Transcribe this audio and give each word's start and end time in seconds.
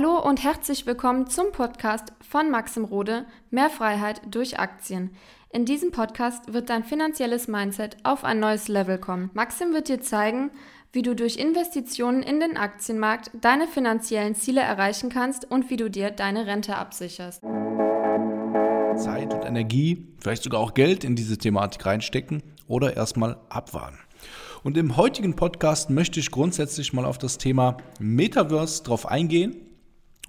Hallo 0.00 0.18
und 0.18 0.42
herzlich 0.42 0.86
willkommen 0.86 1.26
zum 1.26 1.52
Podcast 1.52 2.14
von 2.26 2.50
Maxim 2.50 2.84
Rode 2.84 3.26
Mehr 3.50 3.68
Freiheit 3.68 4.22
durch 4.30 4.58
Aktien. 4.58 5.10
In 5.50 5.66
diesem 5.66 5.90
Podcast 5.90 6.54
wird 6.54 6.70
dein 6.70 6.84
finanzielles 6.84 7.48
Mindset 7.48 7.98
auf 8.02 8.24
ein 8.24 8.40
neues 8.40 8.68
Level 8.68 8.96
kommen. 8.96 9.28
Maxim 9.34 9.74
wird 9.74 9.88
dir 9.88 10.00
zeigen, 10.00 10.52
wie 10.90 11.02
du 11.02 11.14
durch 11.14 11.36
Investitionen 11.36 12.22
in 12.22 12.40
den 12.40 12.56
Aktienmarkt 12.56 13.30
deine 13.42 13.68
finanziellen 13.68 14.34
Ziele 14.34 14.62
erreichen 14.62 15.10
kannst 15.10 15.50
und 15.50 15.68
wie 15.68 15.76
du 15.76 15.90
dir 15.90 16.10
deine 16.10 16.46
Rente 16.46 16.76
absicherst. 16.76 17.42
Zeit 18.96 19.34
und 19.34 19.44
Energie, 19.44 20.08
vielleicht 20.18 20.44
sogar 20.44 20.60
auch 20.62 20.72
Geld 20.72 21.04
in 21.04 21.14
diese 21.14 21.36
Thematik 21.36 21.84
reinstecken 21.84 22.42
oder 22.66 22.96
erstmal 22.96 23.36
abwarten. 23.50 23.98
Und 24.62 24.78
im 24.78 24.96
heutigen 24.96 25.36
Podcast 25.36 25.90
möchte 25.90 26.20
ich 26.20 26.30
grundsätzlich 26.30 26.94
mal 26.94 27.04
auf 27.04 27.18
das 27.18 27.36
Thema 27.36 27.76
Metaverse 27.98 28.82
drauf 28.82 29.04
eingehen 29.04 29.66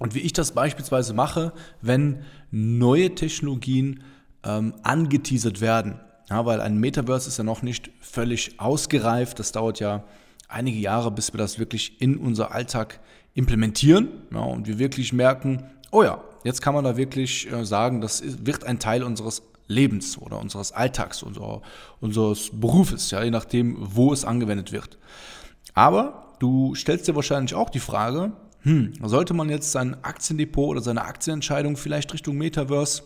und 0.01 0.15
wie 0.15 0.19
ich 0.21 0.33
das 0.33 0.53
beispielsweise 0.53 1.13
mache, 1.13 1.53
wenn 1.79 2.23
neue 2.49 3.13
Technologien 3.13 4.01
ähm, 4.43 4.73
angeteasert 4.81 5.61
werden. 5.61 5.99
Ja, 6.27 6.43
weil 6.43 6.59
ein 6.59 6.79
Metaverse 6.79 7.27
ist 7.27 7.37
ja 7.37 7.43
noch 7.43 7.61
nicht 7.61 7.91
völlig 8.01 8.59
ausgereift. 8.59 9.37
Das 9.37 9.51
dauert 9.51 9.79
ja 9.79 10.03
einige 10.47 10.79
Jahre, 10.79 11.11
bis 11.11 11.33
wir 11.33 11.37
das 11.37 11.59
wirklich 11.59 12.01
in 12.01 12.17
unser 12.17 12.51
Alltag 12.51 12.99
implementieren 13.35 14.07
ja, 14.33 14.39
und 14.39 14.65
wir 14.65 14.79
wirklich 14.79 15.13
merken, 15.13 15.65
oh 15.91 16.01
ja, 16.01 16.23
jetzt 16.43 16.63
kann 16.63 16.73
man 16.73 16.83
da 16.83 16.97
wirklich 16.97 17.51
äh, 17.51 17.63
sagen, 17.63 18.01
das 18.01 18.23
wird 18.43 18.63
ein 18.63 18.79
Teil 18.79 19.03
unseres 19.03 19.43
Lebens 19.67 20.17
oder 20.17 20.39
unseres 20.39 20.71
Alltags, 20.71 21.21
unser, 21.21 21.61
unseres 21.99 22.49
Berufes, 22.51 23.11
ja, 23.11 23.21
je 23.21 23.29
nachdem, 23.29 23.77
wo 23.79 24.11
es 24.11 24.25
angewendet 24.25 24.71
wird. 24.71 24.97
Aber 25.75 26.33
du 26.39 26.73
stellst 26.73 27.07
dir 27.07 27.15
wahrscheinlich 27.15 27.53
auch 27.53 27.69
die 27.69 27.79
Frage, 27.79 28.31
hm, 28.63 28.93
sollte 29.03 29.33
man 29.33 29.49
jetzt 29.49 29.71
sein 29.71 30.03
Aktiendepot 30.03 30.69
oder 30.69 30.81
seine 30.81 31.03
Aktienentscheidung 31.03 31.77
vielleicht 31.77 32.13
Richtung 32.13 32.37
Metaverse 32.37 33.03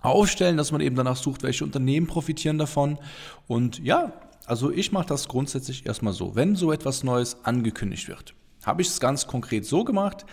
aufstellen, 0.00 0.56
dass 0.56 0.72
man 0.72 0.80
eben 0.80 0.96
danach 0.96 1.16
sucht, 1.16 1.42
welche 1.42 1.64
Unternehmen 1.64 2.06
profitieren 2.06 2.58
davon. 2.58 2.98
Und 3.46 3.78
ja, 3.78 4.12
also 4.46 4.70
ich 4.72 4.92
mache 4.92 5.06
das 5.06 5.28
grundsätzlich 5.28 5.86
erstmal 5.86 6.12
so, 6.12 6.34
wenn 6.34 6.56
so 6.56 6.72
etwas 6.72 7.04
Neues 7.04 7.36
angekündigt 7.44 8.08
wird. 8.08 8.34
Habe 8.64 8.82
ich 8.82 8.88
es 8.88 9.00
ganz 9.00 9.26
konkret 9.26 9.64
so 9.64 9.84
gemacht. 9.84 10.24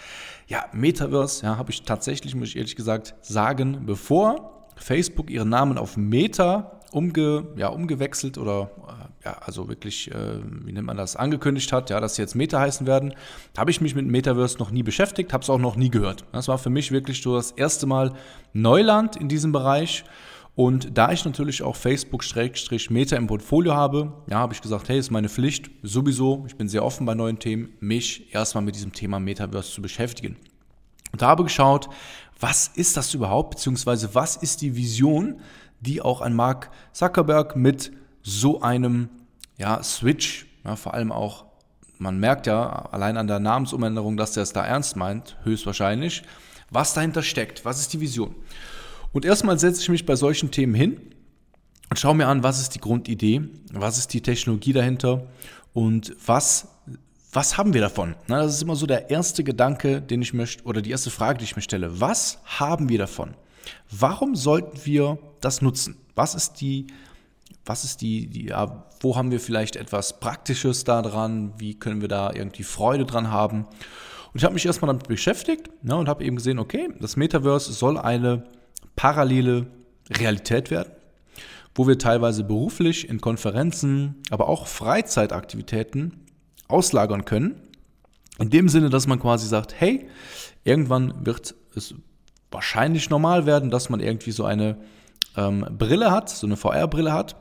Ja, 0.47 0.65
Metaverse, 0.73 1.45
ja, 1.45 1.57
habe 1.57 1.71
ich 1.71 1.83
tatsächlich, 1.83 2.35
muss 2.35 2.49
ich 2.49 2.57
ehrlich 2.57 2.75
gesagt 2.75 3.15
sagen, 3.21 3.83
bevor 3.85 4.67
Facebook 4.75 5.29
ihren 5.29 5.49
Namen 5.49 5.77
auf 5.77 5.97
Meta 5.97 6.78
umge, 6.91 7.47
ja, 7.55 7.67
umgewechselt 7.69 8.37
oder 8.37 8.71
äh, 8.87 9.25
ja, 9.25 9.37
also 9.39 9.67
wirklich, 9.67 10.11
äh, 10.11 10.39
wie 10.65 10.71
nennt 10.71 10.87
man 10.87 10.97
das, 10.97 11.15
angekündigt 11.15 11.71
hat, 11.73 11.89
ja, 11.89 11.99
dass 11.99 12.15
sie 12.15 12.21
jetzt 12.21 12.35
Meta 12.35 12.59
heißen 12.59 12.87
werden, 12.87 13.13
habe 13.57 13.71
ich 13.71 13.81
mich 13.81 13.95
mit 13.95 14.05
Metaverse 14.05 14.57
noch 14.57 14.71
nie 14.71 14.83
beschäftigt, 14.83 15.33
habe 15.33 15.43
es 15.43 15.49
auch 15.49 15.57
noch 15.57 15.75
nie 15.75 15.89
gehört. 15.89 16.25
Das 16.31 16.47
war 16.47 16.57
für 16.57 16.69
mich 16.69 16.91
wirklich 16.91 17.21
so 17.21 17.35
das 17.35 17.51
erste 17.51 17.85
Mal 17.85 18.13
Neuland 18.53 19.15
in 19.15 19.27
diesem 19.27 19.51
Bereich. 19.51 20.03
Und 20.55 20.97
da 20.97 21.11
ich 21.11 21.23
natürlich 21.23 21.63
auch 21.63 21.75
Facebook-Meta 21.77 23.15
im 23.15 23.27
Portfolio 23.27 23.75
habe, 23.75 24.11
ja, 24.27 24.39
habe 24.39 24.53
ich 24.53 24.61
gesagt, 24.61 24.89
hey, 24.89 24.99
ist 24.99 25.09
meine 25.09 25.29
Pflicht 25.29 25.71
sowieso, 25.83 26.43
ich 26.47 26.57
bin 26.57 26.67
sehr 26.67 26.83
offen 26.83 27.05
bei 27.05 27.15
neuen 27.15 27.39
Themen, 27.39 27.69
mich 27.79 28.33
erstmal 28.33 28.63
mit 28.63 28.75
diesem 28.75 28.91
Thema 28.91 29.19
Metaverse 29.19 29.71
zu 29.71 29.81
beschäftigen. 29.81 30.35
Und 31.13 31.21
da 31.21 31.27
habe 31.27 31.43
geschaut, 31.43 31.87
was 32.39 32.67
ist 32.67 32.97
das 32.97 33.13
überhaupt, 33.13 33.51
beziehungsweise 33.51 34.13
was 34.15 34.35
ist 34.35 34.61
die 34.61 34.75
Vision, 34.75 35.39
die 35.81 36.01
auch 36.01 36.21
ein 36.21 36.33
Mark 36.33 36.71
Zuckerberg 36.91 37.55
mit 37.55 37.91
so 38.21 38.61
einem 38.61 39.09
ja, 39.57 39.81
Switch, 39.83 40.47
ja, 40.65 40.75
vor 40.75 40.93
allem 40.93 41.11
auch, 41.11 41.45
man 41.97 42.19
merkt 42.19 42.47
ja 42.47 42.69
allein 42.91 43.17
an 43.17 43.27
der 43.27 43.39
Namensumänderung, 43.39 44.17
dass 44.17 44.33
der 44.33 44.43
es 44.43 44.53
da 44.53 44.65
ernst 44.65 44.95
meint, 44.95 45.37
höchstwahrscheinlich, 45.43 46.23
was 46.69 46.93
dahinter 46.93 47.23
steckt, 47.23 47.65
was 47.65 47.79
ist 47.79 47.93
die 47.93 47.99
Vision. 47.99 48.35
Und 49.11 49.25
erstmal 49.25 49.59
setze 49.59 49.81
ich 49.81 49.89
mich 49.89 50.05
bei 50.05 50.15
solchen 50.15 50.51
Themen 50.51 50.75
hin 50.75 51.01
und 51.89 51.99
schaue 51.99 52.15
mir 52.15 52.27
an, 52.27 52.43
was 52.43 52.61
ist 52.61 52.75
die 52.75 52.79
Grundidee, 52.79 53.41
was 53.73 53.97
ist 53.97 54.13
die 54.13 54.21
Technologie 54.21 54.73
dahinter 54.73 55.23
und 55.73 56.15
was 56.25 56.67
was 57.31 57.57
haben 57.57 57.73
wir 57.73 57.81
davon? 57.81 58.15
Na, 58.27 58.41
das 58.41 58.55
ist 58.55 58.63
immer 58.63 58.75
so 58.75 58.87
der 58.87 59.11
erste 59.11 59.43
Gedanke, 59.43 60.01
den 60.01 60.21
ich 60.21 60.33
möchte, 60.33 60.63
oder 60.63 60.81
die 60.81 60.89
erste 60.89 61.11
Frage, 61.11 61.37
die 61.37 61.43
ich 61.43 61.55
mir 61.55 61.61
stelle. 61.61 62.01
Was 62.01 62.39
haben 62.45 62.89
wir 62.89 62.97
davon? 62.97 63.35
Warum 63.91 64.35
sollten 64.35 64.79
wir 64.85 65.17
das 65.41 65.61
nutzen? 65.61 65.97
Was 66.15 66.35
ist 66.35 66.61
die, 66.61 66.87
was 67.65 67.83
ist 67.83 68.01
die, 68.01 68.27
die 68.27 68.47
ja, 68.47 68.85
wo 68.99 69.15
haben 69.15 69.31
wir 69.31 69.39
vielleicht 69.39 69.75
etwas 69.75 70.19
Praktisches 70.19 70.83
daran? 70.83 71.53
Wie 71.57 71.75
können 71.75 72.01
wir 72.01 72.07
da 72.07 72.31
irgendwie 72.33 72.63
Freude 72.63 73.05
dran 73.05 73.31
haben? 73.31 73.65
Und 74.31 74.35
ich 74.35 74.43
habe 74.43 74.53
mich 74.53 74.65
erstmal 74.65 74.87
damit 74.87 75.07
beschäftigt 75.07 75.69
ne, 75.83 75.95
und 75.95 76.07
habe 76.07 76.23
eben 76.23 76.35
gesehen, 76.35 76.59
okay, 76.59 76.89
das 76.99 77.15
Metaverse 77.15 77.73
soll 77.73 77.97
eine 77.97 78.43
parallele 78.95 79.67
Realität 80.09 80.69
werden, 80.69 80.91
wo 81.73 81.87
wir 81.87 81.97
teilweise 81.97 82.43
beruflich 82.43 83.09
in 83.09 83.21
Konferenzen, 83.21 84.21
aber 84.29 84.47
auch 84.49 84.67
Freizeitaktivitäten 84.67 86.25
auslagern 86.67 87.25
können. 87.25 87.61
In 88.37 88.49
dem 88.49 88.69
Sinne, 88.69 88.89
dass 88.89 89.07
man 89.07 89.19
quasi 89.19 89.47
sagt, 89.47 89.79
hey, 89.79 90.07
irgendwann 90.63 91.25
wird 91.25 91.55
es 91.75 91.95
wahrscheinlich 92.51 93.09
normal 93.09 93.45
werden, 93.45 93.69
dass 93.69 93.89
man 93.89 93.99
irgendwie 93.99 94.31
so 94.31 94.45
eine 94.45 94.77
ähm, 95.37 95.65
Brille 95.77 96.11
hat, 96.11 96.29
so 96.29 96.47
eine 96.47 96.57
VR-Brille 96.57 97.13
hat 97.13 97.35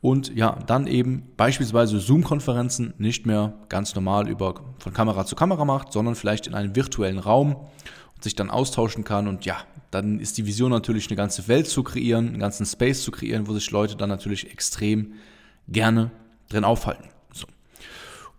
und 0.00 0.34
ja, 0.34 0.58
dann 0.66 0.86
eben 0.86 1.28
beispielsweise 1.36 1.98
Zoom-Konferenzen 1.98 2.94
nicht 2.98 3.24
mehr 3.24 3.54
ganz 3.68 3.94
normal 3.94 4.28
über 4.28 4.54
von 4.78 4.92
Kamera 4.92 5.24
zu 5.24 5.36
Kamera 5.36 5.64
macht, 5.64 5.92
sondern 5.92 6.14
vielleicht 6.14 6.46
in 6.46 6.54
einem 6.54 6.74
virtuellen 6.76 7.18
Raum 7.18 7.56
und 8.14 8.22
sich 8.22 8.34
dann 8.34 8.50
austauschen 8.50 9.04
kann 9.04 9.28
und 9.28 9.44
ja, 9.44 9.56
dann 9.90 10.18
ist 10.18 10.38
die 10.38 10.46
Vision 10.46 10.70
natürlich 10.70 11.08
eine 11.08 11.16
ganze 11.16 11.48
Welt 11.48 11.68
zu 11.68 11.82
kreieren, 11.82 12.28
einen 12.28 12.38
ganzen 12.38 12.66
Space 12.66 13.02
zu 13.02 13.10
kreieren, 13.10 13.46
wo 13.46 13.52
sich 13.52 13.70
Leute 13.70 13.96
dann 13.96 14.08
natürlich 14.08 14.50
extrem 14.50 15.12
gerne 15.68 16.10
drin 16.48 16.64
aufhalten. 16.64 17.08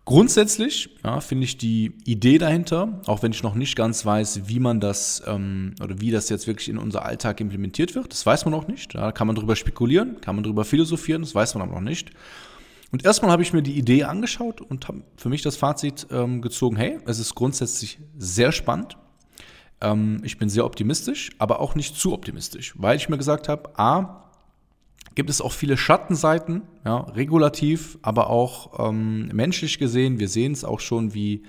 Grundsätzlich 0.05 0.89
ja, 1.05 1.21
finde 1.21 1.45
ich 1.45 1.57
die 1.57 1.93
Idee 2.03 2.37
dahinter, 2.37 3.01
auch 3.05 3.23
wenn 3.23 3.31
ich 3.31 3.41
noch 3.41 3.55
nicht 3.55 3.77
ganz 3.77 4.05
weiß, 4.05 4.41
wie 4.47 4.59
man 4.59 4.81
das 4.81 5.23
ähm, 5.25 5.75
oder 5.81 6.01
wie 6.01 6.11
das 6.11 6.27
jetzt 6.27 6.45
wirklich 6.45 6.67
in 6.67 6.77
unser 6.77 7.05
Alltag 7.05 7.39
implementiert 7.39 7.95
wird, 7.95 8.11
das 8.11 8.25
weiß 8.25 8.43
man 8.43 8.51
noch 8.51 8.67
nicht. 8.67 8.93
Da 8.95 9.13
kann 9.13 9.27
man 9.27 9.37
drüber 9.37 9.55
spekulieren, 9.55 10.19
kann 10.19 10.35
man 10.35 10.43
drüber 10.43 10.65
philosophieren, 10.65 11.21
das 11.21 11.33
weiß 11.33 11.55
man 11.55 11.63
aber 11.63 11.75
noch 11.75 11.81
nicht. 11.81 12.11
Und 12.91 13.05
erstmal 13.05 13.31
habe 13.31 13.43
ich 13.43 13.53
mir 13.53 13.63
die 13.63 13.77
Idee 13.77 14.03
angeschaut 14.03 14.59
und 14.59 14.89
habe 14.89 15.03
für 15.15 15.29
mich 15.29 15.41
das 15.41 15.55
Fazit 15.55 16.05
ähm, 16.11 16.41
gezogen, 16.41 16.75
hey, 16.75 16.99
es 17.05 17.19
ist 17.19 17.33
grundsätzlich 17.33 17.97
sehr 18.17 18.51
spannend. 18.51 18.97
Ähm, 19.79 20.21
ich 20.23 20.37
bin 20.37 20.49
sehr 20.49 20.65
optimistisch, 20.65 21.31
aber 21.39 21.61
auch 21.61 21.75
nicht 21.75 21.95
zu 21.95 22.13
optimistisch, 22.13 22.73
weil 22.77 22.97
ich 22.97 23.07
mir 23.07 23.17
gesagt 23.17 23.47
habe, 23.47 23.79
a, 23.79 24.32
gibt 25.15 25.29
es 25.29 25.41
auch 25.41 25.51
viele 25.51 25.77
Schattenseiten, 25.77 26.63
ja, 26.85 26.97
regulativ, 26.97 27.97
aber 28.01 28.29
auch 28.29 28.89
ähm, 28.89 29.27
menschlich 29.27 29.77
gesehen. 29.77 30.19
Wir 30.19 30.27
sehen 30.27 30.53
es 30.53 30.63
auch 30.63 30.79
schon 30.79 31.13
wie 31.13 31.43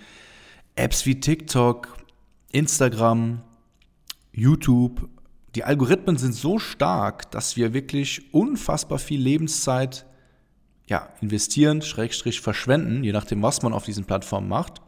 Apps 0.76 1.06
wie 1.06 1.20
TikTok, 1.20 1.97
Instagram, 2.52 3.42
YouTube. 4.32 5.08
Die 5.54 5.64
Algorithmen 5.64 6.16
sind 6.16 6.34
so 6.34 6.58
stark, 6.58 7.30
dass 7.30 7.56
wir 7.56 7.72
wirklich 7.72 8.32
unfassbar 8.34 8.98
viel 8.98 9.20
Lebenszeit 9.20 10.04
ja, 10.86 11.08
investieren, 11.20 11.81
Schrägstrich 11.81 12.41
verschwenden, 12.41 13.04
je 13.04 13.12
nachdem, 13.12 13.42
was 13.42 13.62
man 13.62 13.72
auf 13.72 13.84
diesen 13.84 14.04
Plattformen 14.04 14.48
macht. 14.48 14.82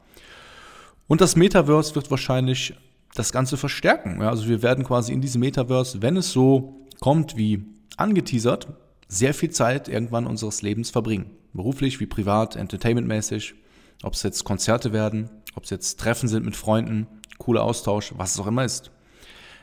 Und 1.06 1.20
das 1.20 1.36
Metaverse 1.36 1.94
wird 1.94 2.10
wahrscheinlich 2.10 2.74
das 3.14 3.32
Ganze 3.32 3.56
verstärken. 3.56 4.20
Ja, 4.20 4.28
also 4.28 4.48
wir 4.48 4.62
werden 4.62 4.84
quasi 4.84 5.12
in 5.12 5.20
diesem 5.20 5.40
Metaverse, 5.40 6.02
wenn 6.02 6.16
es 6.16 6.32
so 6.32 6.86
kommt 7.00 7.36
wie 7.36 7.64
angeteasert, 7.96 8.68
sehr 9.08 9.34
viel 9.34 9.50
Zeit 9.50 9.88
irgendwann 9.88 10.26
unseres 10.26 10.62
Lebens 10.62 10.90
verbringen. 10.90 11.30
Beruflich 11.52 12.00
wie 12.00 12.06
privat, 12.06 12.56
entertainmentmäßig, 12.56 13.54
ob 14.02 14.14
es 14.14 14.22
jetzt 14.22 14.44
Konzerte 14.44 14.92
werden, 14.92 15.30
ob 15.54 15.64
es 15.64 15.70
jetzt 15.70 16.00
Treffen 16.00 16.28
sind 16.28 16.44
mit 16.44 16.56
Freunden, 16.56 17.06
cooler 17.38 17.62
Austausch, 17.62 18.12
was 18.16 18.34
es 18.34 18.40
auch 18.40 18.46
immer 18.46 18.64
ist. 18.64 18.90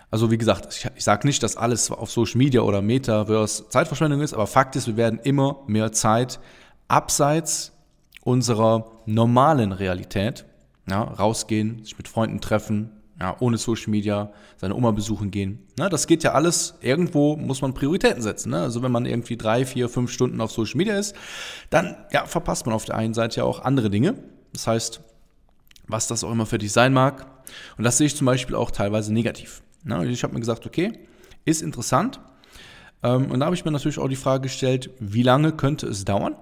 Also 0.10 0.30
wie 0.30 0.38
gesagt, 0.38 0.74
ich, 0.74 0.88
ich 0.96 1.04
sage 1.04 1.28
nicht, 1.28 1.42
dass 1.42 1.58
alles 1.58 1.90
auf 1.90 2.12
Social 2.12 2.38
Media 2.38 2.62
oder 2.62 2.82
Metaverse 2.82 3.68
Zeitverschwendung 3.70 4.22
ist, 4.22 4.34
aber 4.34 4.48
Fakt 4.48 4.76
ist, 4.76 4.88
wir 4.88 4.98
werden 4.98 5.20
immer 5.24 5.64
mehr 5.68 5.92
Zeit 5.92 6.40
abseits 6.88 7.72
unserer 8.24 8.92
normalen 9.06 9.72
Realität 9.72 10.46
ja, 10.88 11.02
rausgehen, 11.02 11.84
sich 11.84 11.98
mit 11.98 12.08
Freunden 12.08 12.42
treffen, 12.42 12.92
ja, 13.20 13.36
ohne 13.40 13.58
Social 13.58 13.90
Media, 13.90 14.32
seine 14.58 14.76
Oma 14.76 14.92
besuchen 14.92 15.32
gehen. 15.32 15.60
Ne, 15.78 15.90
das 15.90 16.08
geht 16.08 16.24
ja 16.24 16.34
alles, 16.34 16.76
irgendwo 16.82 17.36
muss 17.36 17.62
man 17.62 17.74
Prioritäten 17.74 18.22
setzen. 18.22 18.52
Ne? 18.52 18.62
Also 18.62 18.82
wenn 18.82 18.92
man 18.92 19.06
irgendwie 19.06 19.38
drei, 19.38 19.66
vier, 19.66 19.90
fünf 19.90 20.12
Stunden 20.12 20.42
auf 20.42 20.52
Social 20.52 20.78
Media 20.78 20.98
ist, 20.98 21.16
dann 21.70 21.96
ja, 22.12 22.26
verpasst 22.26 22.66
man 22.66 22.74
auf 22.74 22.86
der 22.86 22.96
einen 22.96 23.14
Seite 23.14 23.38
ja 23.38 23.44
auch 23.44 23.60
andere 23.60 23.90
Dinge. 23.90 24.16
Das 24.52 24.68
heißt, 24.68 25.02
was 25.88 26.08
das 26.08 26.24
auch 26.24 26.32
immer 26.32 26.46
für 26.46 26.58
dich 26.58 26.72
sein 26.72 26.94
mag. 26.94 27.28
Und 27.78 27.84
das 27.84 27.98
sehe 27.98 28.08
ich 28.08 28.16
zum 28.16 28.26
Beispiel 28.26 28.56
auch 28.56 28.72
teilweise 28.72 29.14
negativ. 29.14 29.62
Ne? 29.84 30.06
Ich 30.08 30.24
habe 30.24 30.34
mir 30.34 30.40
gesagt, 30.40 30.66
okay, 30.66 31.00
ist 31.46 31.62
interessant. 31.62 32.20
Ähm, 33.04 33.30
und 33.30 33.40
da 33.40 33.46
habe 33.46 33.56
ich 33.56 33.66
mir 33.66 33.72
natürlich 33.72 34.00
auch 34.00 34.08
die 34.08 34.16
Frage 34.16 34.44
gestellt, 34.44 34.90
wie 35.00 35.24
lange 35.24 35.52
könnte 35.52 35.88
es 35.88 36.06
dauern, 36.06 36.36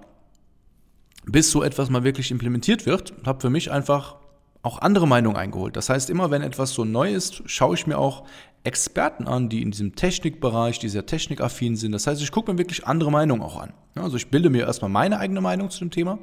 bis 1.24 1.50
so 1.50 1.62
etwas 1.62 1.90
mal 1.90 2.04
wirklich 2.04 2.30
implementiert 2.30 2.86
wird. 2.86 3.14
Habe 3.26 3.40
für 3.40 3.50
mich 3.50 3.70
einfach 3.70 4.16
auch 4.62 4.80
andere 4.80 5.08
Meinungen 5.08 5.36
eingeholt. 5.36 5.76
Das 5.76 5.88
heißt, 5.88 6.08
immer 6.10 6.30
wenn 6.30 6.42
etwas 6.42 6.72
so 6.72 6.84
neu 6.84 7.12
ist, 7.12 7.42
schaue 7.46 7.74
ich 7.74 7.86
mir 7.86 7.98
auch 7.98 8.24
Experten 8.64 9.26
an, 9.26 9.48
die 9.48 9.60
in 9.60 9.72
diesem 9.72 9.96
Technikbereich, 9.96 10.78
die 10.78 10.88
sehr 10.88 11.04
technikaffin 11.04 11.76
sind. 11.76 11.92
Das 11.92 12.06
heißt, 12.06 12.22
ich 12.22 12.30
gucke 12.30 12.52
mir 12.52 12.58
wirklich 12.58 12.86
andere 12.86 13.10
Meinungen 13.10 13.42
auch 13.42 13.60
an. 13.60 13.72
Also 13.96 14.16
ich 14.16 14.28
bilde 14.28 14.50
mir 14.50 14.66
erstmal 14.66 14.90
meine 14.90 15.18
eigene 15.18 15.40
Meinung 15.40 15.70
zu 15.70 15.80
dem 15.80 15.90
Thema 15.90 16.20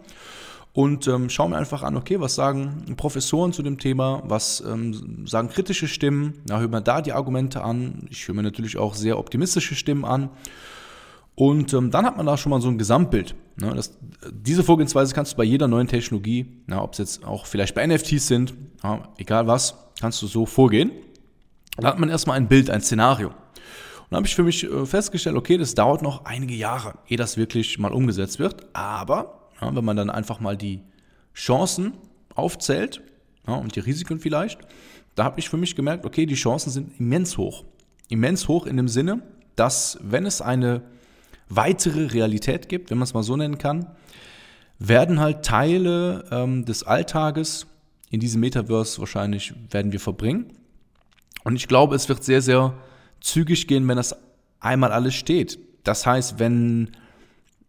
und 0.72 1.08
ähm, 1.08 1.30
schaue 1.30 1.50
mir 1.50 1.58
einfach 1.58 1.84
an, 1.84 1.98
okay, 1.98 2.22
was 2.22 2.36
sagen 2.36 2.86
Professoren 2.96 3.52
zu 3.52 3.62
dem 3.62 3.78
Thema, 3.78 4.22
was 4.26 4.64
ähm, 4.66 5.28
sagen 5.28 5.50
kritische 5.50 5.90
Stimmen, 5.90 6.42
ja, 6.48 6.60
höre 6.60 6.70
mir 6.70 6.82
da 6.82 7.02
die 7.02 7.12
Argumente 7.12 7.62
an. 7.62 8.08
Ich 8.10 8.28
höre 8.28 8.36
mir 8.36 8.44
natürlich 8.44 8.78
auch 8.78 8.94
sehr 8.94 9.20
optimistische 9.20 9.76
Stimmen 9.76 10.06
an. 10.06 10.30
Und 11.40 11.74
ähm, 11.74 11.90
dann 11.90 12.06
hat 12.06 12.18
man 12.18 12.26
da 12.26 12.36
schon 12.36 12.50
mal 12.50 12.60
so 12.60 12.68
ein 12.68 12.78
Gesamtbild. 12.78 13.34
Ne? 13.56 13.72
Das, 13.74 13.98
diese 14.30 14.62
Vorgehensweise 14.62 15.16
kannst 15.16 15.32
du 15.32 15.38
bei 15.38 15.46
jeder 15.46 15.70
neuen 15.70 15.88
Technologie, 15.88 16.46
ja, 16.70 16.84
ob 16.84 16.92
es 16.92 16.98
jetzt 16.98 17.24
auch 17.24 17.46
vielleicht 17.46 17.76
bei 17.76 17.88
NFTs 17.88 18.28
sind, 18.28 18.54
ja, 18.84 19.08
egal 19.18 19.48
was, 19.48 19.74
kannst 20.02 20.22
du 20.22 20.28
so 20.28 20.46
vorgehen. 20.46 20.92
Da 21.78 21.88
hat 21.88 21.98
man 21.98 22.10
erstmal 22.10 22.36
ein 22.36 22.50
Bild, 22.50 22.70
ein 22.70 22.82
Szenario. 22.82 23.30
Und 23.30 23.36
dann 24.10 24.18
habe 24.18 24.28
ich 24.28 24.36
für 24.36 24.44
mich 24.44 24.66
äh, 24.66 24.86
festgestellt, 24.86 25.38
okay, 25.38 25.58
das 25.58 25.76
dauert 25.76 26.02
noch 26.02 26.26
einige 26.26 26.56
Jahre, 26.56 26.96
ehe 27.08 27.16
das 27.16 27.38
wirklich 27.38 27.80
mal 27.80 27.94
umgesetzt 27.94 28.38
wird. 28.40 28.68
Aber 28.74 29.48
ja, 29.62 29.74
wenn 29.74 29.86
man 29.86 29.96
dann 29.96 30.10
einfach 30.10 30.42
mal 30.42 30.58
die 30.58 30.82
Chancen 31.34 31.94
aufzählt 32.36 33.02
und 33.46 33.78
die 33.78 33.80
Risiken 33.80 34.20
vielleicht, 34.20 34.60
da 35.16 35.24
habe 35.24 35.40
ich 35.40 35.48
für 35.48 35.56
mich 35.56 35.78
gemerkt, 35.78 36.06
okay, 36.06 36.26
die 36.26 36.36
Chancen 36.36 36.70
sind 36.70 37.00
immens 37.00 37.38
hoch. 37.38 37.64
Immens 38.10 38.50
hoch 38.50 38.66
in 38.66 38.76
dem 38.76 38.90
Sinne, 38.90 39.22
dass 39.56 39.98
wenn 40.02 40.26
es 40.26 40.42
eine 40.42 40.82
weitere 41.50 42.06
Realität 42.06 42.70
gibt, 42.70 42.92
wenn 42.92 42.98
man 42.98 43.04
es 43.04 43.14
mal 43.14 43.24
so 43.24 43.36
nennen 43.36 43.58
kann, 43.58 43.88
werden 44.78 45.20
halt 45.20 45.44
Teile 45.44 46.26
ähm, 46.32 46.66
des 46.66 46.84
Alltages 46.84 47.68
in 48.10 48.20
diesem 48.20 48.42
Metaverse 48.42 49.00
wahrscheinlich 49.00 49.54
werden 49.70 49.92
wir 49.92 50.00
verbringen. 50.00 50.54
Und 51.44 51.56
ich 51.56 51.68
glaube, 51.68 51.96
es 51.96 52.10
wird 52.10 52.24
sehr, 52.24 52.42
sehr 52.42 52.74
zügig 53.22 53.68
gehen, 53.68 53.88
wenn 53.88 53.98
das 53.98 54.16
einmal 54.60 54.92
alles 54.92 55.16
steht. 55.16 55.60
Das 55.84 56.06
heißt, 56.06 56.40
wenn, 56.40 56.92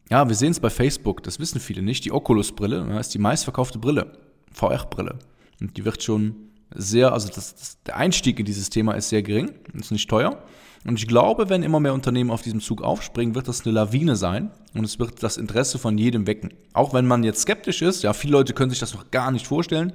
ja, 0.08 0.28
wir 0.28 0.34
sehen 0.34 0.50
es 0.50 0.60
bei 0.60 0.70
Facebook, 0.70 1.22
das 1.22 1.38
wissen 1.38 1.60
viele 1.60 1.82
nicht, 1.82 2.04
die 2.04 2.12
Oculus-Brille 2.12 2.98
ist 2.98 3.14
die 3.14 3.18
meistverkaufte 3.18 3.78
Brille, 3.78 4.12
VR-Brille. 4.52 5.18
Und 5.60 5.76
die 5.76 5.84
wird 5.84 6.02
schon 6.02 6.34
sehr, 6.74 7.12
also 7.12 7.28
das, 7.28 7.54
das, 7.54 7.82
der 7.82 7.96
Einstieg 7.96 8.38
in 8.38 8.46
dieses 8.46 8.70
Thema 8.70 8.92
ist 8.92 9.08
sehr 9.08 9.22
gering, 9.22 9.52
ist 9.74 9.92
nicht 9.92 10.08
teuer. 10.08 10.42
Und 10.86 10.98
ich 10.98 11.06
glaube, 11.06 11.50
wenn 11.50 11.62
immer 11.62 11.78
mehr 11.78 11.92
Unternehmen 11.92 12.30
auf 12.30 12.42
diesem 12.42 12.60
Zug 12.60 12.82
aufspringen, 12.82 13.34
wird 13.34 13.48
das 13.48 13.66
eine 13.66 13.74
Lawine 13.74 14.16
sein 14.16 14.50
und 14.74 14.84
es 14.84 14.98
wird 14.98 15.22
das 15.22 15.36
Interesse 15.36 15.78
von 15.78 15.98
jedem 15.98 16.26
wecken. 16.26 16.54
Auch 16.72 16.94
wenn 16.94 17.06
man 17.06 17.22
jetzt 17.22 17.42
skeptisch 17.42 17.82
ist, 17.82 18.02
ja, 18.02 18.14
viele 18.14 18.32
Leute 18.32 18.54
können 18.54 18.70
sich 18.70 18.78
das 18.78 18.94
noch 18.94 19.10
gar 19.10 19.30
nicht 19.30 19.46
vorstellen, 19.46 19.92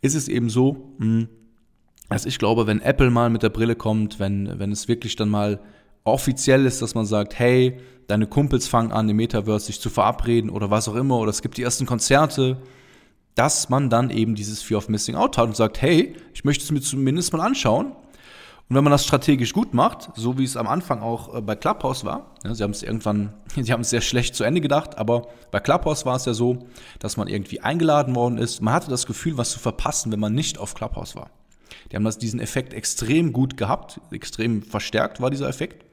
ist 0.00 0.16
es 0.16 0.26
eben 0.26 0.50
so, 0.50 0.92
hm, 0.98 1.28
dass 2.08 2.26
ich 2.26 2.38
glaube, 2.38 2.66
wenn 2.66 2.80
Apple 2.80 3.10
mal 3.10 3.30
mit 3.30 3.44
der 3.44 3.48
Brille 3.50 3.76
kommt, 3.76 4.18
wenn, 4.18 4.58
wenn 4.58 4.72
es 4.72 4.88
wirklich 4.88 5.14
dann 5.14 5.28
mal 5.28 5.60
offiziell 6.02 6.66
ist, 6.66 6.82
dass 6.82 6.96
man 6.96 7.06
sagt, 7.06 7.38
hey, 7.38 7.78
deine 8.08 8.26
Kumpels 8.26 8.66
fangen 8.66 8.90
an, 8.90 9.08
im 9.08 9.16
Metaverse 9.16 9.66
sich 9.66 9.80
zu 9.80 9.88
verabreden 9.88 10.50
oder 10.50 10.68
was 10.68 10.88
auch 10.88 10.96
immer, 10.96 11.18
oder 11.18 11.30
es 11.30 11.42
gibt 11.42 11.56
die 11.58 11.62
ersten 11.62 11.86
Konzerte, 11.86 12.60
dass 13.36 13.68
man 13.68 13.88
dann 13.88 14.10
eben 14.10 14.34
dieses 14.34 14.62
Fear 14.62 14.78
of 14.78 14.88
Missing 14.88 15.14
Out 15.14 15.38
hat 15.38 15.46
und 15.46 15.56
sagt, 15.56 15.80
hey, 15.80 16.16
ich 16.34 16.44
möchte 16.44 16.64
es 16.64 16.72
mir 16.72 16.80
zumindest 16.80 17.32
mal 17.32 17.40
anschauen 17.40 17.92
und 18.68 18.76
wenn 18.76 18.84
man 18.84 18.90
das 18.90 19.04
strategisch 19.04 19.52
gut 19.52 19.74
macht, 19.74 20.10
so 20.14 20.38
wie 20.38 20.44
es 20.44 20.56
am 20.56 20.66
Anfang 20.66 21.02
auch 21.02 21.34
äh, 21.34 21.40
bei 21.40 21.56
Clubhouse 21.56 22.04
war, 22.04 22.32
ja, 22.44 22.54
sie 22.54 22.62
haben 22.62 22.70
es 22.70 22.82
irgendwann, 22.82 23.34
sie 23.60 23.72
haben 23.72 23.82
es 23.82 23.90
sehr 23.90 24.00
schlecht 24.00 24.34
zu 24.34 24.44
Ende 24.44 24.60
gedacht, 24.60 24.98
aber 24.98 25.28
bei 25.50 25.60
Clubhouse 25.60 26.06
war 26.06 26.16
es 26.16 26.24
ja 26.24 26.34
so, 26.34 26.58
dass 26.98 27.16
man 27.16 27.28
irgendwie 27.28 27.60
eingeladen 27.60 28.14
worden 28.14 28.38
ist. 28.38 28.62
Man 28.62 28.72
hatte 28.74 28.88
das 28.90 29.06
Gefühl, 29.06 29.36
was 29.36 29.50
zu 29.50 29.58
verpassen, 29.58 30.10
wenn 30.12 30.20
man 30.20 30.34
nicht 30.34 30.58
auf 30.58 30.74
Clubhouse 30.74 31.16
war. 31.16 31.30
Die 31.90 31.96
haben 31.96 32.04
das, 32.04 32.18
diesen 32.18 32.40
Effekt 32.40 32.72
extrem 32.72 33.32
gut 33.32 33.56
gehabt, 33.56 34.00
extrem 34.10 34.62
verstärkt 34.62 35.20
war 35.20 35.30
dieser 35.30 35.48
Effekt. 35.48 35.84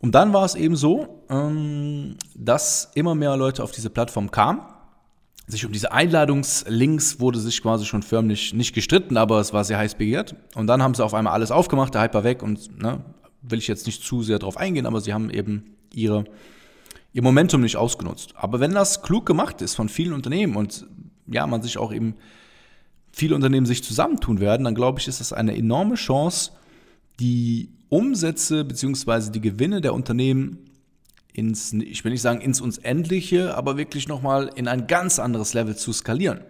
Und 0.00 0.14
dann 0.14 0.32
war 0.32 0.44
es 0.44 0.54
eben 0.54 0.76
so, 0.76 1.22
ähm, 1.30 2.16
dass 2.34 2.90
immer 2.94 3.14
mehr 3.14 3.36
Leute 3.36 3.62
auf 3.62 3.70
diese 3.70 3.90
Plattform 3.90 4.30
kamen 4.30 4.60
sich 5.46 5.64
um 5.64 5.72
diese 5.72 5.92
Einladungslinks 5.92 7.20
wurde 7.20 7.38
sich 7.38 7.62
quasi 7.62 7.84
schon 7.84 8.02
förmlich 8.02 8.52
nicht 8.52 8.74
gestritten, 8.74 9.16
aber 9.16 9.40
es 9.40 9.52
war 9.52 9.64
sehr 9.64 9.78
heiß 9.78 9.94
begehrt. 9.94 10.34
Und 10.54 10.66
dann 10.66 10.82
haben 10.82 10.94
sie 10.94 11.04
auf 11.04 11.14
einmal 11.14 11.32
alles 11.32 11.50
aufgemacht, 11.50 11.94
der 11.94 12.00
Hype 12.00 12.14
war 12.14 12.24
weg 12.24 12.42
und 12.42 12.82
ne, 12.82 13.04
will 13.42 13.58
ich 13.58 13.68
jetzt 13.68 13.86
nicht 13.86 14.02
zu 14.02 14.22
sehr 14.22 14.38
drauf 14.38 14.56
eingehen, 14.56 14.86
aber 14.86 15.00
sie 15.00 15.14
haben 15.14 15.30
eben 15.30 15.76
ihre, 15.94 16.24
ihr 17.12 17.22
Momentum 17.22 17.60
nicht 17.60 17.76
ausgenutzt. 17.76 18.34
Aber 18.36 18.58
wenn 18.58 18.72
das 18.72 19.02
klug 19.02 19.24
gemacht 19.24 19.62
ist 19.62 19.74
von 19.74 19.88
vielen 19.88 20.12
Unternehmen 20.12 20.56
und 20.56 20.86
ja, 21.28 21.46
man 21.46 21.62
sich 21.62 21.78
auch 21.78 21.92
eben 21.92 22.16
viele 23.12 23.34
Unternehmen 23.34 23.66
sich 23.66 23.84
zusammentun 23.84 24.40
werden, 24.40 24.64
dann 24.64 24.74
glaube 24.74 24.98
ich, 25.00 25.08
ist 25.08 25.20
das 25.20 25.32
eine 25.32 25.56
enorme 25.56 25.94
Chance, 25.94 26.52
die 27.20 27.70
Umsätze 27.88 28.64
bzw. 28.64 29.30
die 29.30 29.40
Gewinne 29.40 29.80
der 29.80 29.94
Unternehmen 29.94 30.65
ins, 31.36 31.72
ich 31.72 32.02
will 32.04 32.12
nicht 32.12 32.22
sagen 32.22 32.40
ins 32.40 32.60
uns 32.60 32.78
Endliche, 32.78 33.56
aber 33.56 33.76
wirklich 33.76 34.08
nochmal 34.08 34.50
in 34.54 34.68
ein 34.68 34.86
ganz 34.86 35.18
anderes 35.18 35.52
Level 35.54 35.76
zu 35.76 35.92
skalieren. 35.92 36.40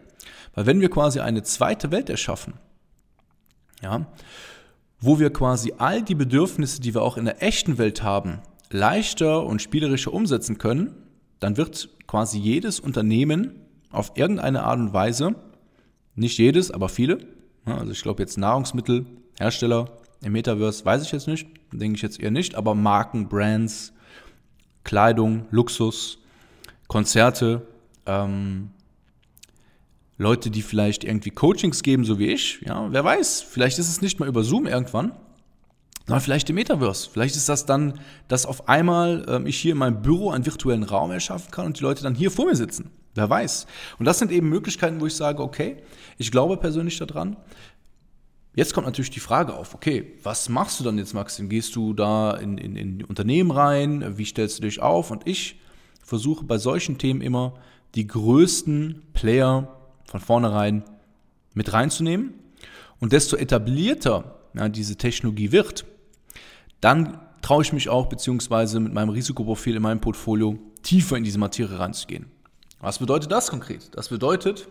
Weil 0.54 0.66
wenn 0.66 0.80
wir 0.80 0.90
quasi 0.90 1.20
eine 1.20 1.42
zweite 1.42 1.90
Welt 1.90 2.08
erschaffen, 2.08 2.54
ja, 3.82 4.06
wo 5.00 5.18
wir 5.18 5.30
quasi 5.32 5.74
all 5.76 6.02
die 6.02 6.14
Bedürfnisse, 6.14 6.80
die 6.80 6.94
wir 6.94 7.02
auch 7.02 7.16
in 7.16 7.26
der 7.26 7.42
echten 7.42 7.78
Welt 7.78 8.02
haben, 8.02 8.38
leichter 8.70 9.44
und 9.44 9.60
spielerischer 9.60 10.14
umsetzen 10.14 10.58
können, 10.58 10.94
dann 11.40 11.56
wird 11.56 11.90
quasi 12.06 12.38
jedes 12.38 12.80
Unternehmen 12.80 13.60
auf 13.90 14.12
irgendeine 14.14 14.62
Art 14.62 14.78
und 14.78 14.92
Weise, 14.92 15.34
nicht 16.14 16.38
jedes, 16.38 16.70
aber 16.70 16.88
viele, 16.88 17.18
also 17.66 17.90
ich 17.90 18.02
glaube 18.02 18.22
jetzt 18.22 18.38
Nahrungsmittelhersteller 18.38 19.90
im 20.22 20.32
Metaverse, 20.32 20.84
weiß 20.84 21.02
ich 21.02 21.12
jetzt 21.12 21.28
nicht, 21.28 21.46
denke 21.72 21.96
ich 21.96 22.02
jetzt 22.02 22.20
eher 22.20 22.30
nicht, 22.30 22.54
aber 22.54 22.74
Marken, 22.74 23.28
Brands, 23.28 23.92
Kleidung, 24.86 25.46
Luxus, 25.50 26.18
Konzerte, 26.86 27.66
ähm, 28.06 28.70
Leute, 30.16 30.48
die 30.48 30.62
vielleicht 30.62 31.02
irgendwie 31.02 31.30
Coachings 31.30 31.82
geben, 31.82 32.04
so 32.04 32.20
wie 32.20 32.28
ich. 32.28 32.60
Ja, 32.64 32.90
wer 32.90 33.04
weiß, 33.04 33.42
vielleicht 33.42 33.80
ist 33.80 33.88
es 33.88 34.00
nicht 34.00 34.20
mal 34.20 34.28
über 34.28 34.44
Zoom 34.44 34.66
irgendwann, 34.66 35.10
sondern 36.06 36.22
vielleicht 36.22 36.48
im 36.48 36.54
Metaverse. 36.54 37.10
Vielleicht 37.12 37.34
ist 37.34 37.48
das 37.48 37.66
dann, 37.66 38.00
dass 38.28 38.46
auf 38.46 38.68
einmal 38.68 39.26
ähm, 39.28 39.46
ich 39.46 39.58
hier 39.58 39.72
in 39.72 39.78
meinem 39.78 40.02
Büro 40.02 40.30
einen 40.30 40.46
virtuellen 40.46 40.84
Raum 40.84 41.10
erschaffen 41.10 41.50
kann 41.50 41.66
und 41.66 41.80
die 41.80 41.82
Leute 41.82 42.04
dann 42.04 42.14
hier 42.14 42.30
vor 42.30 42.46
mir 42.46 42.56
sitzen. 42.56 42.90
Wer 43.16 43.28
weiß. 43.28 43.66
Und 43.98 44.04
das 44.04 44.20
sind 44.20 44.30
eben 44.30 44.48
Möglichkeiten, 44.48 45.00
wo 45.00 45.06
ich 45.06 45.16
sage, 45.16 45.42
okay, 45.42 45.78
ich 46.16 46.30
glaube 46.30 46.58
persönlich 46.58 46.96
daran, 46.98 47.37
Jetzt 48.56 48.72
kommt 48.72 48.86
natürlich 48.86 49.10
die 49.10 49.20
Frage 49.20 49.52
auf, 49.52 49.75
okay, 49.75 50.14
was 50.22 50.48
machst 50.48 50.80
du 50.80 50.84
dann 50.84 50.96
jetzt, 50.96 51.12
Maxim? 51.12 51.50
Gehst 51.50 51.76
du 51.76 51.92
da 51.92 52.32
in, 52.32 52.56
in, 52.56 52.75
in 52.75 53.04
Unternehmen 53.04 53.50
rein? 53.50 54.16
Wie 54.16 54.25
stellst 54.25 54.58
du 54.58 54.62
dich 54.62 54.80
auf? 54.80 55.10
Und 55.10 55.26
ich 55.26 55.60
versuche 56.02 56.42
bei 56.42 56.56
solchen 56.56 56.96
Themen 56.96 57.20
immer 57.20 57.52
die 57.94 58.06
größten 58.06 59.02
Player 59.12 59.76
von 60.06 60.20
vornherein 60.20 60.84
mit 61.52 61.75
reinzunehmen. 61.75 62.32
Und 62.98 63.12
desto 63.12 63.36
etablierter 63.36 64.38
ja, 64.54 64.70
diese 64.70 64.96
Technologie 64.96 65.52
wird, 65.52 65.84
dann 66.80 67.20
traue 67.42 67.62
ich 67.62 67.75
mich 67.75 67.90
auch, 67.90 68.06
beziehungsweise 68.06 68.80
mit 68.80 68.94
meinem 68.94 69.10
Risikoprofil 69.10 69.76
in 69.76 69.82
meinem 69.82 70.00
Portfolio 70.00 70.58
tiefer 70.82 71.18
in 71.18 71.25
diese 71.25 71.38
Materie 71.38 71.78
reinzugehen. 71.78 72.25
Was 72.80 73.00
bedeutet 73.00 73.30
das 73.30 73.50
konkret? 73.50 73.90
Das 73.92 74.08
bedeutet, 74.08 74.66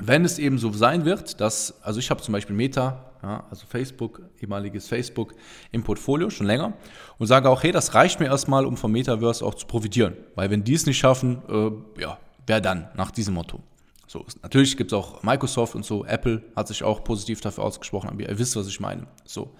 wenn 0.00 0.24
es 0.24 0.38
eben 0.38 0.58
so 0.58 0.72
sein 0.72 1.04
wird, 1.04 1.40
dass, 1.40 1.82
also 1.82 1.98
ich 1.98 2.10
habe 2.10 2.22
zum 2.22 2.32
Beispiel 2.32 2.56
Meta, 2.56 3.12
ja, 3.22 3.44
also 3.50 3.66
Facebook, 3.66 4.22
ehemaliges 4.40 4.88
Facebook 4.88 5.34
im 5.72 5.82
Portfolio 5.82 6.30
schon 6.30 6.46
länger 6.46 6.72
und 7.18 7.26
sage 7.26 7.48
auch, 7.48 7.62
hey, 7.62 7.72
das 7.72 7.94
reicht 7.94 8.18
mir 8.18 8.26
erstmal, 8.26 8.64
um 8.64 8.76
vom 8.76 8.92
Metaverse 8.92 9.44
auch 9.44 9.54
zu 9.54 9.66
profitieren. 9.66 10.14
Weil 10.34 10.50
wenn 10.50 10.64
die 10.64 10.74
es 10.74 10.86
nicht 10.86 10.98
schaffen, 10.98 11.42
äh, 11.48 12.00
ja, 12.00 12.18
wer 12.46 12.60
dann 12.60 12.88
nach 12.96 13.10
diesem 13.10 13.34
Motto? 13.34 13.60
So, 14.06 14.24
natürlich 14.42 14.76
gibt 14.76 14.90
es 14.90 14.98
auch 14.98 15.22
Microsoft 15.22 15.74
und 15.74 15.84
so, 15.84 16.04
Apple 16.04 16.42
hat 16.56 16.66
sich 16.66 16.82
auch 16.82 17.04
positiv 17.04 17.40
dafür 17.40 17.64
ausgesprochen, 17.64 18.08
aber 18.08 18.22
ihr 18.22 18.38
wisst, 18.38 18.56
was 18.56 18.66
ich 18.66 18.80
meine. 18.80 19.06
So. 19.24 19.52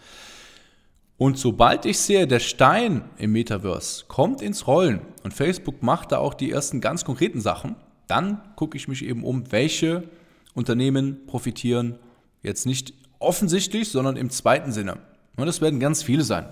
Und 1.18 1.38
sobald 1.38 1.84
ich 1.84 1.98
sehe, 1.98 2.26
der 2.26 2.40
Stein 2.40 3.04
im 3.18 3.32
Metaverse 3.32 4.06
kommt 4.08 4.40
ins 4.40 4.66
Rollen 4.66 5.02
und 5.22 5.34
Facebook 5.34 5.82
macht 5.82 6.12
da 6.12 6.18
auch 6.18 6.32
die 6.32 6.50
ersten 6.50 6.80
ganz 6.80 7.04
konkreten 7.04 7.40
Sachen, 7.40 7.76
dann 8.08 8.40
gucke 8.56 8.76
ich 8.76 8.88
mich 8.88 9.04
eben 9.04 9.22
um, 9.22 9.52
welche 9.52 10.08
Unternehmen 10.54 11.26
profitieren 11.26 11.98
jetzt 12.42 12.66
nicht 12.66 12.94
offensichtlich, 13.18 13.90
sondern 13.90 14.16
im 14.16 14.30
zweiten 14.30 14.72
Sinne. 14.72 14.98
Und 15.36 15.46
das 15.46 15.60
werden 15.60 15.80
ganz 15.80 16.02
viele 16.02 16.24
sein. 16.24 16.48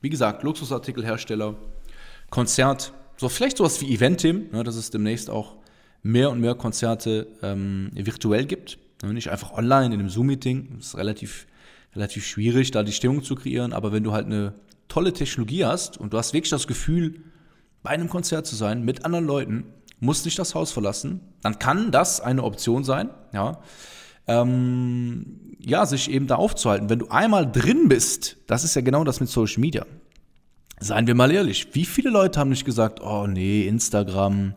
Wie 0.00 0.10
gesagt, 0.10 0.42
Luxusartikelhersteller, 0.42 1.56
Konzert, 2.30 2.92
so 3.16 3.28
vielleicht 3.28 3.56
sowas 3.56 3.80
wie 3.80 3.94
Eventim, 3.94 4.50
ne, 4.52 4.62
dass 4.64 4.76
es 4.76 4.90
demnächst 4.90 5.28
auch 5.30 5.56
mehr 6.02 6.30
und 6.30 6.40
mehr 6.40 6.54
Konzerte 6.54 7.26
ähm, 7.42 7.90
virtuell 7.94 8.46
gibt. 8.46 8.78
Ne, 9.02 9.12
nicht 9.12 9.30
einfach 9.30 9.52
online 9.52 9.86
in 9.86 10.00
einem 10.00 10.08
Zoom-Meeting. 10.08 10.76
Das 10.76 10.88
ist 10.88 10.96
relativ, 10.96 11.46
relativ 11.94 12.26
schwierig, 12.26 12.70
da 12.70 12.82
die 12.82 12.92
Stimmung 12.92 13.22
zu 13.22 13.34
kreieren. 13.34 13.72
Aber 13.72 13.92
wenn 13.92 14.04
du 14.04 14.12
halt 14.12 14.26
eine 14.26 14.54
tolle 14.88 15.12
Technologie 15.12 15.64
hast 15.64 15.98
und 15.98 16.12
du 16.12 16.18
hast 16.18 16.32
wirklich 16.32 16.50
das 16.50 16.66
Gefühl, 16.66 17.22
bei 17.82 17.90
einem 17.90 18.08
Konzert 18.08 18.46
zu 18.46 18.56
sein 18.56 18.84
mit 18.84 19.04
anderen 19.04 19.26
Leuten, 19.26 19.64
musst 20.00 20.24
nicht 20.24 20.38
das 20.38 20.54
Haus 20.54 20.72
verlassen, 20.72 21.20
dann 21.42 21.58
kann 21.58 21.90
das 21.90 22.20
eine 22.20 22.44
Option 22.44 22.84
sein. 22.84 23.10
Ja. 23.32 23.60
ähm, 24.26 25.56
ja, 25.60 25.84
sich 25.86 26.10
eben 26.10 26.26
da 26.26 26.36
aufzuhalten. 26.36 26.88
Wenn 26.88 27.00
du 27.00 27.08
einmal 27.08 27.50
drin 27.50 27.88
bist, 27.88 28.36
das 28.46 28.64
ist 28.64 28.74
ja 28.74 28.82
genau 28.82 29.04
das 29.04 29.20
mit 29.20 29.28
Social 29.28 29.60
Media. 29.60 29.84
Seien 30.80 31.06
wir 31.06 31.14
mal 31.14 31.32
ehrlich, 31.32 31.68
wie 31.72 31.84
viele 31.84 32.10
Leute 32.10 32.38
haben 32.38 32.50
nicht 32.50 32.64
gesagt, 32.64 33.00
oh 33.00 33.26
nee, 33.26 33.66
Instagram, 33.66 34.54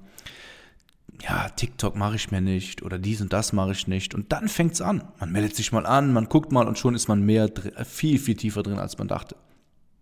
ja, 1.24 1.50
TikTok 1.50 1.96
mache 1.96 2.16
ich 2.16 2.32
mir 2.32 2.42
nicht 2.42 2.84
oder 2.84 3.00
dies 3.00 3.22
und 3.22 3.34
das 3.34 3.54
mache 3.54 3.72
ich 3.72 3.88
nicht. 3.88 4.14
Und 4.14 4.32
dann 4.32 4.48
fängt 4.48 4.74
es 4.74 4.82
an. 4.82 5.04
Man 5.20 5.32
meldet 5.32 5.56
sich 5.56 5.72
mal 5.72 5.86
an, 5.86 6.14
man 6.14 6.30
guckt 6.30 6.52
mal 6.52 6.68
und 6.68 6.78
schon 6.78 6.96
ist 6.96 7.08
man 7.08 7.24
mehr, 7.24 7.50
viel, 7.86 8.20
viel 8.20 8.36
tiefer 8.36 8.64
drin, 8.64 8.80
als 8.80 8.98
man 8.98 9.08
dachte. 9.08 9.36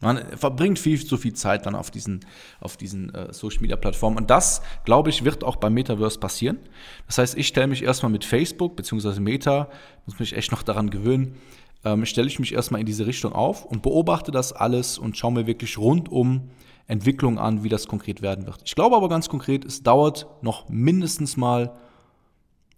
Man 0.02 0.38
verbringt 0.38 0.80
viel 0.80 1.04
zu 1.06 1.18
viel 1.18 1.34
Zeit 1.34 1.66
dann 1.66 1.76
auf 1.76 1.92
diesen, 1.92 2.22
auf 2.62 2.78
diesen 2.78 3.14
äh, 3.14 3.34
Social 3.34 3.62
Media 3.62 3.76
Plattformen. 3.76 4.18
Und 4.18 4.30
das, 4.30 4.62
glaube 4.86 5.10
ich, 5.10 5.26
wird 5.26 5.44
auch 5.44 5.58
beim 5.58 5.74
Metaverse 5.74 6.20
passieren. 6.20 6.58
Das 7.06 7.18
heißt, 7.18 7.38
ich 7.38 7.48
stelle 7.48 7.68
mich 7.68 7.84
erstmal 7.84 8.12
mit 8.12 8.24
Facebook, 8.24 8.78
beziehungsweise 8.78 9.20
Meta, 9.20 9.68
muss 10.06 10.18
mich 10.20 10.36
echt 10.38 10.52
noch 10.52 10.64
daran 10.64 10.90
gewöhnen, 10.90 11.36
ähm, 11.84 12.06
stelle 12.06 12.28
ich 12.28 12.40
mich 12.40 12.54
erstmal 12.54 12.80
in 12.80 12.86
diese 12.86 13.06
Richtung 13.08 13.34
auf 13.34 13.66
und 13.66 13.82
beobachte 13.82 14.32
das 14.32 14.54
alles 14.54 14.98
und 14.98 15.18
schaue 15.18 15.34
mir 15.34 15.48
wirklich 15.48 15.78
rundum 15.78 16.50
Entwicklungen 16.88 17.38
an, 17.38 17.64
wie 17.64 17.70
das 17.70 17.88
konkret 17.88 18.22
werden 18.22 18.46
wird. 18.46 18.62
Ich 18.66 18.76
glaube 18.76 18.96
aber 18.96 19.10
ganz 19.10 19.30
konkret, 19.30 19.66
es 19.66 19.84
dauert 19.84 20.28
noch 20.42 20.70
mindestens 20.70 21.38
mal 21.38 21.74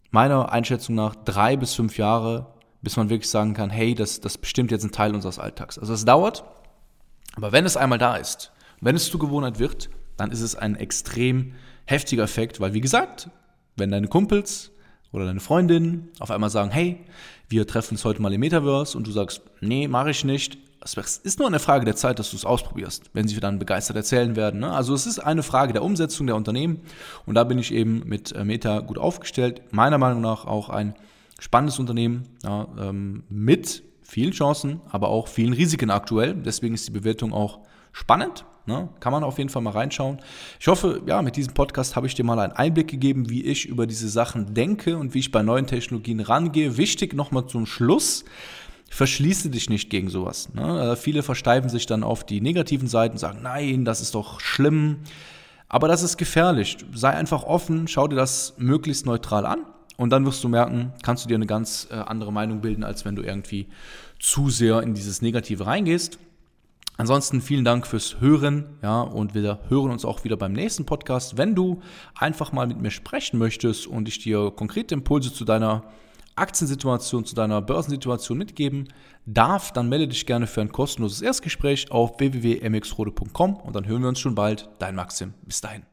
meiner 0.10 0.52
Einschätzung 0.52 0.96
nach 0.96 1.16
drei 1.16 1.56
bis 1.56 1.74
fünf 1.74 1.98
Jahre, 1.98 2.48
bis 2.82 2.98
man 2.98 3.10
wirklich 3.10 3.30
sagen 3.30 3.54
kann, 3.54 3.70
hey, 3.70 3.96
das, 3.96 4.20
das 4.20 4.38
bestimmt 4.38 4.72
jetzt 4.72 4.84
ein 4.84 4.92
Teil 4.92 5.16
unseres 5.16 5.40
Alltags. 5.40 5.80
Also 5.80 5.94
es 5.94 6.04
dauert, 6.04 6.44
aber 7.36 7.52
wenn 7.52 7.66
es 7.66 7.78
einmal 7.78 7.98
da 7.98 8.16
ist, 8.16 8.52
wenn 8.82 8.96
es 8.96 9.10
zur 9.10 9.20
Gewohnheit 9.20 9.60
wird, 9.60 9.90
dann 10.18 10.32
ist 10.32 10.42
es 10.42 10.56
ein 10.56 10.76
extrem 10.76 11.54
heftiger 11.86 12.24
Effekt, 12.24 12.60
weil 12.60 12.74
wie 12.74 12.82
gesagt, 12.82 13.30
wenn 13.78 13.92
deine 13.92 14.08
Kumpels 14.08 14.72
oder 15.12 15.26
deine 15.26 15.40
Freundinnen 15.40 16.10
auf 16.20 16.32
einmal 16.32 16.50
sagen, 16.50 16.72
hey, 16.72 17.00
wir 17.50 17.68
treffen 17.68 17.96
uns 17.96 18.06
heute 18.06 18.22
mal 18.22 18.34
im 18.34 18.40
Metaverse 18.40 18.98
und 18.98 19.08
du 19.08 19.12
sagst, 19.12 19.42
nee, 19.60 19.88
mache 19.88 20.12
ich 20.12 20.24
nicht. 20.24 20.58
Es 20.84 20.96
ist 20.96 21.38
nur 21.38 21.48
eine 21.48 21.60
Frage 21.60 21.86
der 21.86 21.96
Zeit, 21.96 22.18
dass 22.18 22.32
du 22.32 22.38
es 22.38 22.46
ausprobierst, 22.46 23.12
wenn 23.14 23.28
sie 23.28 23.40
dann 23.40 23.60
begeistert 23.60 23.98
erzählen 23.98 24.36
werden. 24.36 24.62
Ne? 24.62 24.72
Also 24.72 24.96
es 24.96 25.06
ist 25.06 25.20
eine 25.20 25.44
Frage 25.44 25.74
der 25.74 25.84
Umsetzung 25.84 26.26
der 26.26 26.36
Unternehmen 26.36 26.82
und 27.28 27.36
da 27.36 27.44
bin 27.44 27.60
ich 27.60 27.72
eben 27.72 28.02
mit 28.06 28.32
äh, 28.32 28.44
Meta 28.44 28.80
gut 28.80 28.98
aufgestellt. 28.98 29.62
Meiner 29.72 30.00
Meinung 30.00 30.22
nach 30.22 30.46
auch 30.46 30.70
ein 30.70 30.96
spannendes 31.40 31.78
Unternehmen 31.78 32.24
ja, 32.44 32.68
ähm, 32.80 33.24
mit 33.30 33.84
vielen 34.12 34.32
Chancen, 34.32 34.82
aber 34.90 35.08
auch 35.08 35.30
vielen 35.30 35.54
Risiken 35.54 35.90
aktuell. 35.90 36.34
Deswegen 36.34 36.76
ist 36.76 36.86
die 36.86 36.92
Bewertung 36.92 37.32
auch 37.32 37.60
spannend. 37.94 38.44
Ne? 38.66 38.90
Kann 39.00 39.14
man 39.14 39.24
auf 39.24 39.38
jeden 39.38 39.50
Fall 39.50 39.62
mal 39.62 39.72
reinschauen. 39.72 40.20
Ich 40.60 40.68
hoffe, 40.68 41.02
ja, 41.08 41.22
mit 41.22 41.38
diesem 41.38 41.54
Podcast 41.54 41.96
habe 41.96 42.08
ich 42.08 42.14
dir 42.14 42.26
mal 42.26 42.38
einen 42.38 42.52
Einblick 42.52 42.90
gegeben, 42.90 43.30
wie 43.30 43.46
ich 43.46 43.66
über 43.66 43.88
diese 43.88 44.10
Sachen 44.10 44.54
denke 44.54 44.98
und 44.98 45.14
wie 45.14 45.20
ich 45.20 45.32
bei 45.32 45.44
neuen 45.44 45.66
Technologien 45.66 46.20
rangehe. 46.20 46.76
Wichtig 46.76 47.14
nochmal 47.14 47.48
zum 47.48 47.66
Schluss. 47.66 48.26
Verschließe 48.90 49.50
dich 49.50 49.70
nicht 49.70 49.90
gegen 49.90 50.10
sowas. 50.10 50.54
Ne? 50.54 50.92
Äh, 50.92 50.96
viele 50.98 51.24
versteifen 51.24 51.70
sich 51.70 51.86
dann 51.86 52.04
auf 52.04 52.26
die 52.26 52.42
negativen 52.42 52.90
Seiten, 52.90 53.18
sagen, 53.18 53.40
nein, 53.42 53.86
das 53.86 54.02
ist 54.02 54.14
doch 54.14 54.42
schlimm. 54.42 54.98
Aber 55.70 55.88
das 55.88 56.04
ist 56.04 56.18
gefährlich. 56.18 56.80
Sei 56.94 57.12
einfach 57.12 57.44
offen, 57.44 57.88
schau 57.88 58.10
dir 58.10 58.18
das 58.18 58.56
möglichst 58.58 59.06
neutral 59.06 59.46
an 59.46 59.66
und 60.02 60.10
dann 60.10 60.26
wirst 60.26 60.44
du 60.44 60.48
merken, 60.48 60.94
kannst 61.04 61.24
du 61.24 61.28
dir 61.28 61.36
eine 61.36 61.46
ganz 61.46 61.88
äh, 61.92 61.94
andere 61.94 62.34
Meinung 62.34 62.60
bilden, 62.60 62.84
als 62.84 63.06
wenn 63.06 63.16
du 63.16 63.22
irgendwie 63.22 63.68
zu 64.20 64.50
sehr 64.50 64.82
in 64.82 64.96
dieses 64.96 65.22
Negative 65.22 65.68
reingehst. 65.68 66.18
Ansonsten 66.98 67.40
vielen 67.40 67.64
Dank 67.64 67.86
fürs 67.86 68.20
Hören, 68.20 68.66
ja, 68.82 69.02
und 69.02 69.36
wir 69.36 69.60
hören 69.70 69.92
uns 69.92 70.04
auch 70.04 70.24
wieder 70.24 70.38
beim 70.38 70.54
nächsten 70.54 70.88
Podcast. 70.88 71.38
Wenn 71.38 71.54
du 71.54 71.82
einfach 72.16 72.52
mal 72.52 72.66
mit 72.66 72.82
mir 72.82 72.90
sprechen 72.90 73.38
möchtest 73.38 73.86
und 73.86 74.08
ich 74.08 74.18
dir 74.18 74.52
konkrete 74.56 74.96
Impulse 74.96 75.32
zu 75.32 75.46
deiner 75.46 75.84
Aktiensituation, 76.36 77.24
zu 77.24 77.36
deiner 77.36 77.62
Börsensituation 77.62 78.40
mitgeben 78.40 78.88
darf, 79.28 79.72
dann 79.72 79.88
melde 79.88 80.08
dich 80.08 80.26
gerne 80.26 80.48
für 80.48 80.62
ein 80.62 80.72
kostenloses 80.72 81.22
Erstgespräch 81.22 81.92
auf 81.92 82.20
www.mxrode.com 82.20 83.56
und 83.56 83.76
dann 83.76 83.86
hören 83.86 84.02
wir 84.02 84.10
uns 84.10 84.20
schon 84.20 84.34
bald. 84.34 84.68
Dein 84.80 84.96
Maxim. 84.96 85.36
Bis 85.46 85.62
dahin. 85.62 85.91